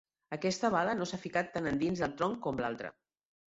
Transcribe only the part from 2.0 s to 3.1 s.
del tronc com l'altra.